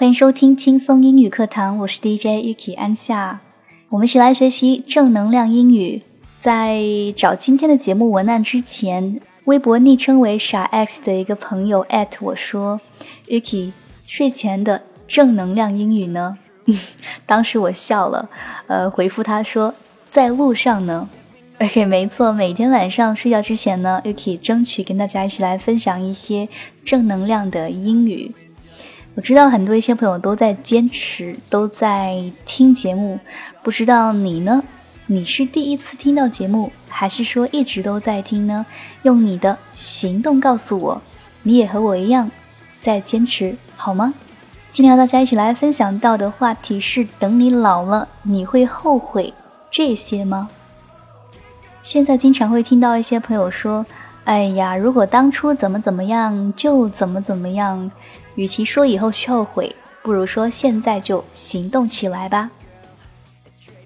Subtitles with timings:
[0.00, 3.40] 欢迎收听轻松英语课堂，我是 DJ Yuki 安夏。
[3.90, 6.00] 我们一起来学习正能量英语。
[6.40, 6.82] 在
[7.14, 12.80] 找今天的节目文案之前，微博昵称为傻 X 的一个朋友艾特我说
[13.28, 13.72] ：“Yuki，
[14.06, 16.38] 睡前的正能量英语呢？”
[17.26, 18.30] 当时我笑了，
[18.68, 19.74] 呃，回复他说
[20.10, 21.10] ：“在路上呢。
[21.58, 26.48] ”OK，没错，每天晚上睡觉之前呢，Yuki 争取跟大家一起来分享一些
[26.86, 28.34] 正能量的英语。
[29.20, 33.20] 我知道很多一些朋友都在坚持，都在听节目，
[33.62, 34.62] 不知道你呢？
[35.08, 38.64] 你是第一次听到节目，还是说一直都在听呢？
[39.02, 41.02] 用你的行动告诉我，
[41.42, 42.30] 你也和我一样
[42.80, 44.14] 在坚持，好吗？
[44.72, 49.34] 今天和大家一起来分享到的话题是：等你老了，你会后悔
[49.70, 50.48] 这些吗？
[51.82, 53.84] 现在经常会听到一些朋友说。
[54.24, 57.90] 哎呀，如果当初怎么怎么样，就怎么怎么样。
[58.36, 62.50] 与其说以后去后悔，不如说现在就行动起来吧。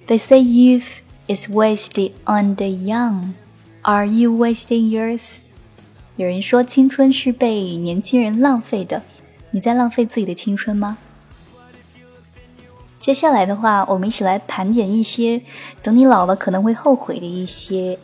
[0.06, 3.32] They say youth is wasted on the young.
[3.82, 5.38] Are you wasting yours?
[6.16, 9.02] 有人说青春是被年轻人浪费的，
[9.50, 10.98] 你在浪费自己的青春吗？
[13.00, 15.40] 接下来的话，我们一起来盘点一些
[15.82, 17.98] 等你老了可能会后悔的一些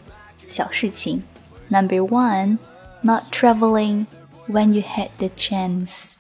[0.49, 1.23] 小事情。
[1.70, 2.58] Number one,
[3.04, 4.06] not traveling
[4.48, 6.14] when you had the chance.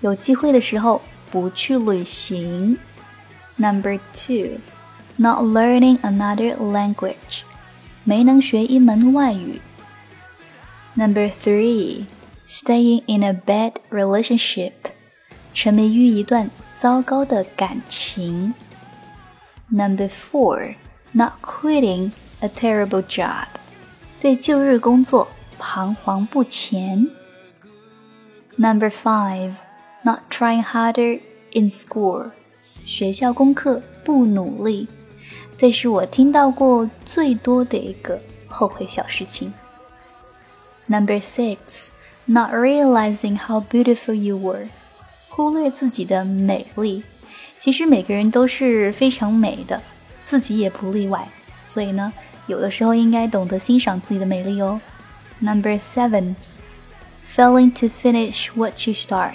[0.00, 1.00] 有机会的时候
[1.30, 2.78] 不去旅行。
[3.56, 4.58] Number two,
[5.16, 7.42] not learning another language.
[8.04, 9.60] 没能学一门外语。
[10.94, 12.04] Number three,
[12.48, 14.72] staying in a bad relationship.
[15.52, 18.54] 沉迷于一段糟糕的感情。
[19.68, 20.76] Number four,
[21.12, 23.46] not quitting a terrible job，
[24.20, 27.08] 对旧日工作彷徨不前。
[28.56, 29.52] Number five,
[30.02, 31.20] not trying harder
[31.52, 32.30] in school，
[32.84, 34.88] 学校功课不努力，
[35.56, 39.52] 这是我听到过最多的一个后悔小事情。
[40.86, 41.88] Number six,
[42.24, 44.68] not realizing how beautiful you were，
[45.28, 47.02] 忽略自己的美丽。
[47.60, 49.82] 其实每个人都是非常美的，
[50.24, 51.28] 自己也不例外。
[51.64, 52.12] 所以呢。
[52.47, 54.81] 有的时候应该懂得欣赏自己的美丽哦。
[55.39, 56.35] Number seven,
[57.33, 59.33] failing to finish what you start，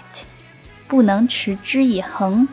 [0.87, 2.49] 不能持之以恒。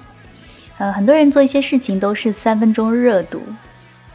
[0.78, 3.42] 呃，很多人做一些事情都是三分钟热度，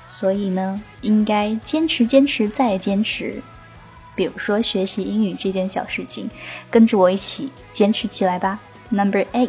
[0.09, 3.43] 所以呢，应该坚持、坚持再坚持。
[4.15, 6.29] 比如说学习英语这件小事情，
[6.71, 8.59] 跟着我一起坚持起来吧。
[8.91, 9.49] Number eight,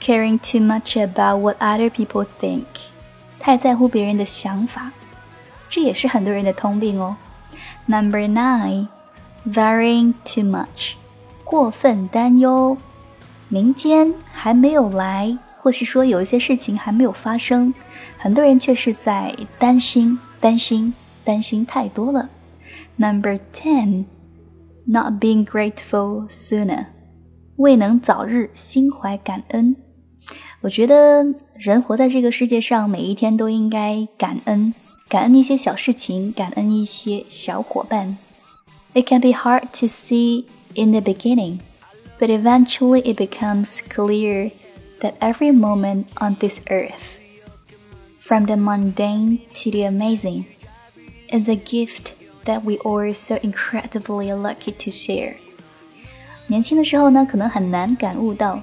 [0.00, 2.66] caring too much about what other people think，
[3.40, 4.92] 太在乎别人的想法。
[5.76, 7.14] 这也是很多人的通病哦。
[7.84, 8.88] Number nine,
[9.46, 10.94] varying too much，
[11.44, 12.78] 过分担忧。
[13.50, 17.74] 明天还没有来，或是说有一些事情还没有发生，
[18.16, 22.30] 很多人却是在担心、担心、担心太多了。
[22.96, 24.06] Number ten,
[24.86, 26.86] not being grateful sooner，
[27.56, 29.76] 未能早日心怀感恩。
[30.62, 31.26] 我觉得
[31.58, 34.72] 人活在这个世界上，每一天都应该感恩。
[35.09, 38.17] 感恩一些小事情，感恩一些小伙伴。
[38.93, 41.59] It can be hard to see in the beginning,
[42.19, 44.51] but eventually it becomes clear
[44.99, 47.19] that every moment on this earth,
[48.19, 50.45] from the mundane to the amazing,
[51.29, 52.13] is a gift
[52.45, 55.35] that we are so incredibly lucky to share.
[56.47, 58.61] 年轻的时候呢，可能很难感悟到，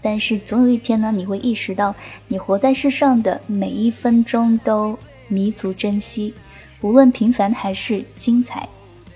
[0.00, 1.94] 但是总有一天呢，你会意识到，
[2.28, 4.98] 你活在世上的每一分钟都
[5.31, 6.33] 弥足珍惜，
[6.81, 8.67] 无论平凡还是精彩，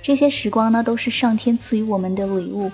[0.02, 2.72] 这些时光呢，都是上天赐予我们的礼物。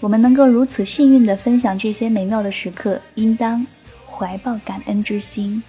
[0.00, 3.66] 我们能够如此幸运地分享这些美妙的时刻，应当
[4.04, 5.62] 怀抱感恩之心。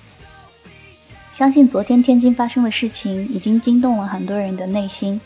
[1.31, 5.21] 相信昨天天津发生的事情已经惊动了很多人的内心。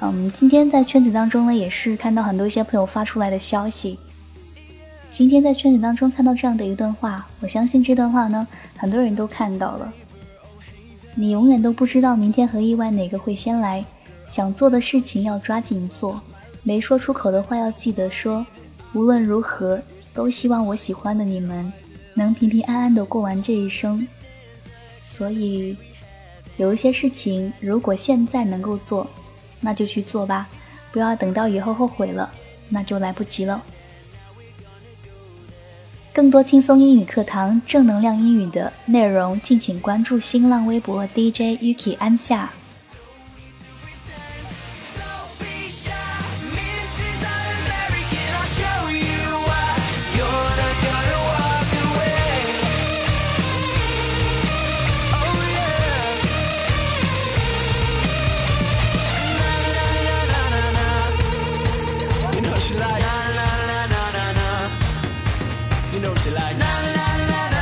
[0.00, 3.98] 嗯，今天在圈子当中呢，也是看到很多一些朋友发出来的消息。
[5.10, 8.46] 今天在圈子当中看到这样的一段话，我相信这段话呢，
[8.76, 9.92] 很多人都看到了。
[11.20, 13.84] 你永远都不知道明天和意外哪个会先来。
[14.24, 16.18] 想做的事情要抓紧做，
[16.62, 18.46] 没说出口的话要记得说。
[18.94, 19.82] 无论如何，
[20.14, 21.70] 都希望我喜欢的你们
[22.14, 24.08] 能平平安安的过完这一生。
[25.02, 25.76] 所以，
[26.56, 29.06] 有一些事情，如果现在能够做，
[29.60, 30.48] 那就去做吧，
[30.90, 32.30] 不要等到以后后悔了，
[32.70, 33.62] 那就来不及了。
[36.12, 42.50] 更多轻松英语课堂、正能量英语的内容，敬请关注新浪微博 DJ Yuki 安夏。
[65.92, 67.59] You know what you like.